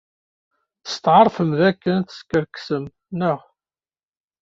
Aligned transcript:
Testeɛṛfem 0.83 1.49
dakken 1.59 1.97
teskerksem, 2.07 2.83
naɣ? 3.19 3.39